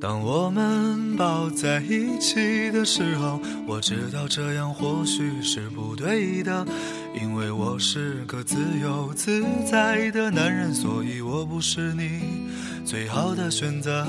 [0.00, 6.64] 当我们抱在一起的时候，我知道这样或许是不对的，
[7.20, 12.20] 因为我是个自由自在的男人，所以我不是你
[12.84, 14.06] 最好的选择。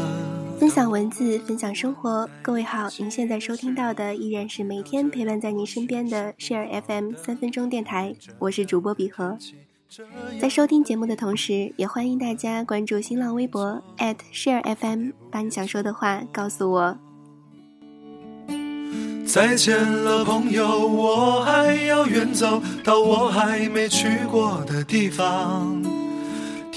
[0.59, 2.29] 分享文字，分享生活。
[2.43, 9.37] 各位好，您现在收听到的依然是每天陪伴在您身边的 Share FM 三分钟电台，我是主播比和。
[10.39, 16.95] 在收听节目的同时，也欢迎大家关注新浪微博 @ShareFM，把你想说的话告诉我。
[19.25, 25.98] 再见了，朋友，我还要远走到我还没去过的地方。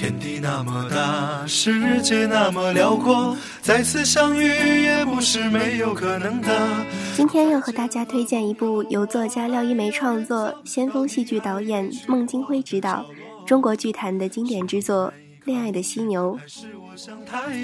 [0.02, 4.48] 天地那么大，世界那么辽阔，再次相遇
[4.82, 6.50] 也不是没有可能的。
[7.14, 13.06] 今天要和大家推荐一部由作家廖一梅创作、先锋戏剧导演孟京辉执导、
[13.46, 15.06] 中国剧坛的经典之作
[15.44, 16.36] 《恋爱的犀牛》。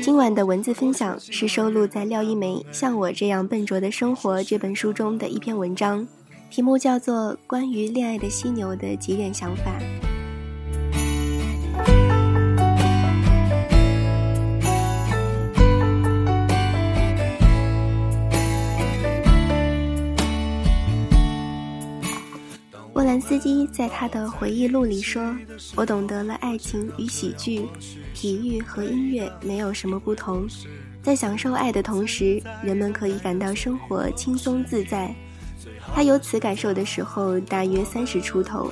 [0.00, 6.06] 今晚的文字分享是收录在廖一梅《像我这样笨拙的生活》这本书中的一篇文章，
[6.48, 9.72] 题目叫做《关于恋爱的犀牛的几点想法》。
[23.20, 25.34] 司机在他的回忆录里说
[25.74, 27.66] ：“我懂得了爱情与喜剧、
[28.14, 30.46] 体育和音乐没有什么不同。
[31.02, 35.14] 在享受爱的同时，人们可以感到生活轻松自在。”
[35.94, 38.70] 他有此感受的时候，大约三十出头。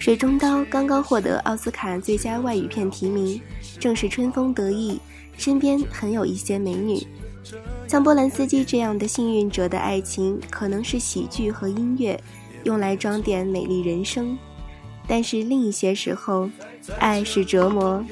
[0.00, 3.40] 水中刀》刚刚获得奥斯卡最佳外语片提名，
[3.78, 5.00] 正是春风得意，
[5.36, 7.06] 身边很有一些美女。
[7.86, 12.20] 像波兰斯基这样的幸运者的爱情，可能是喜剧和音乐。
[12.64, 14.36] 用来装点美丽人生，
[15.06, 16.48] 但是另一些时候，
[16.98, 18.04] 爱是折磨，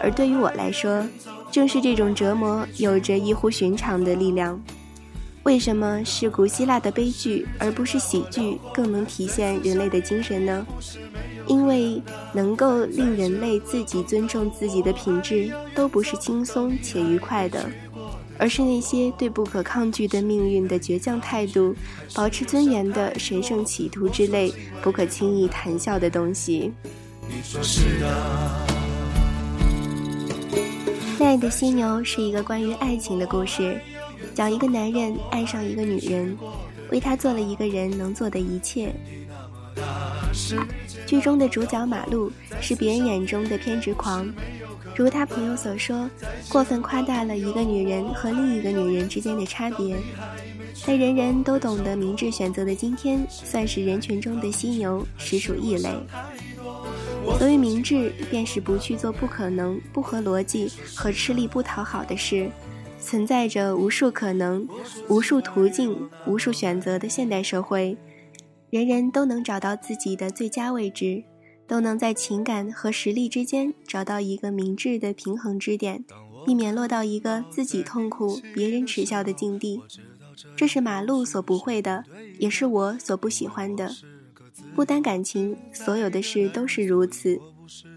[0.00, 1.06] 而对于我来说，
[1.50, 4.60] 正是这种折磨有着异乎寻常的力量。
[5.44, 10.64] 为什么是古希腊的悲剧而不是喜剧更能体现人类的精神呢？
[11.48, 12.00] 因为
[12.32, 17.68] 能够令人类自己尊重自己的品质，都不是轻松且愉快的。
[18.38, 21.74] 而是那些对不可抗拒的命运的倔强态度，
[22.14, 26.72] 保持尊严的神圣企图之类不可轻易谈笑的东西。
[31.18, 33.80] 恋爱的犀牛是一个关于爱情的故事，
[34.34, 36.36] 讲一个男人爱上一个女人，
[36.90, 38.92] 为她做了一个人能做的一切。
[41.06, 44.26] 剧中的主角马路是别人眼中的偏执狂。
[44.94, 46.08] 如他朋友所说，
[46.48, 49.96] 过分夸大了一个女人和另一个女人之间的差别。
[50.84, 55.90] 在人人都懂得明智选择的今天，算是人群中的犀牛，实属异类。
[57.38, 62.50] 所谓明智，便是不去做不可能、不合逻辑和吃力不讨好的事。
[63.00, 64.68] 存在着无数可能、
[65.08, 67.96] 无数途径、无数选择的现代社会，
[68.70, 71.22] 人人都能找到自己的最佳位置。
[71.72, 76.04] 都能在情感和实力之间找到一个明智的平衡之点，
[76.44, 79.80] 避免落到一个自己痛苦、别人耻笑的境地。
[80.54, 82.04] 这是马路所不会的，
[82.38, 83.90] 也是我所不喜欢的。
[84.74, 87.40] 不单感情，所有的事都是如此。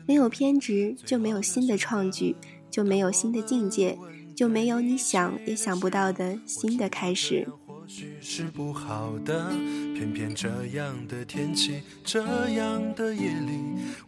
[0.07, 2.34] 没有偏执，就没有新的创举，
[2.72, 3.97] 就没有新的境界，
[4.34, 7.46] 就没有你想也想不到的新的开始。
[7.85, 9.51] 或许是不好的，
[9.94, 12.19] 偏偏这样的天气，这
[12.50, 13.59] 样的夜里，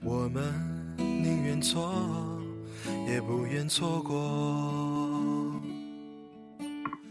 [0.04, 0.52] 我们
[0.98, 1.94] 宁愿错，
[3.08, 5.62] 也不愿错过。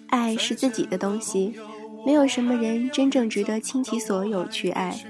[0.09, 1.55] 爱是自己的东西，
[2.05, 5.00] 没有什么人真正值得倾其所有去爱，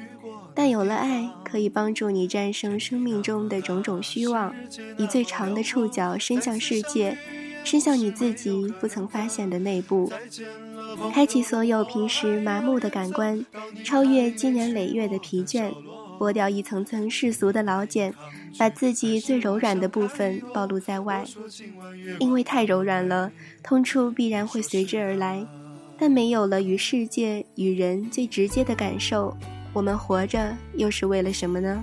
[0.55, 4.55] 但有了爱，可以帮助你战胜生命中的种种虚妄，
[4.99, 7.17] 以最长的触角伸向世界，
[7.65, 10.13] 伸向你自己不曾发现的内部。
[11.13, 13.45] 开启所有平时麻木的感官，
[13.83, 15.73] 超越积年累月的疲倦，
[16.19, 18.13] 剥掉一层层世俗的老茧，
[18.59, 21.25] 把自己最柔软的部分暴露在外。
[22.19, 23.33] 因为太柔软了，
[23.63, 25.47] 痛处必然会随之而来。
[25.99, 29.35] 但没有了与世界与人最直接的感受，
[29.73, 31.83] 我们活着又是为了什么呢？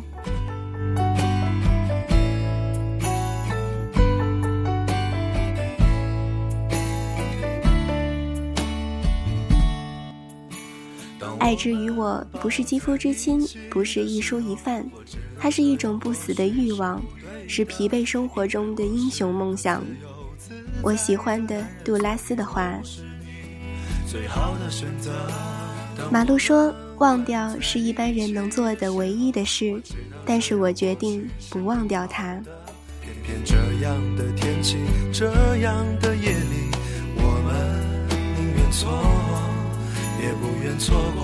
[11.44, 14.90] 爱之于我，不是肌肤之亲，不是一蔬一饭，
[15.38, 17.04] 它是一种不死的欲望，
[17.50, 19.84] 是疲惫生活中的英雄梦想。
[20.82, 22.80] 我喜欢的杜拉斯的话。
[26.10, 29.84] 马路说：“忘掉是一般人能做的唯一的事，
[30.26, 32.42] 但是我决定不忘掉它。”
[33.26, 34.78] 偏这样的天气，
[35.12, 35.26] 这
[35.58, 36.72] 样的夜里，
[37.18, 37.54] 我们
[38.38, 38.90] 宁愿错，
[40.22, 41.23] 也不愿错过。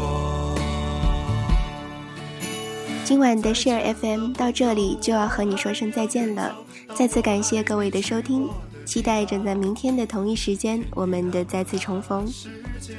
[3.09, 6.53] 今晚的 Share FM 到这里就要和你说声再见了，
[6.93, 8.47] 再次感谢各位的收听，
[8.85, 12.31] 期待着在明天的同一时间我们的再次重逢。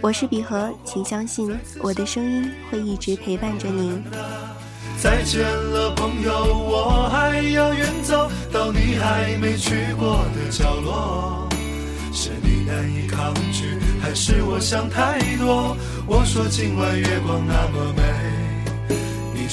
[0.01, 4.03] 我是比和，请相信我的声音会一直陪伴着你。
[5.01, 11.49] 再见了，朋友，我还要远走到你还没去过的角落。
[12.13, 15.77] 是你难以抗拒，还是我想太多？
[16.05, 18.03] 我说今晚月光那么美，